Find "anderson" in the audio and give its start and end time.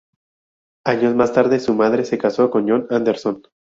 2.89-3.43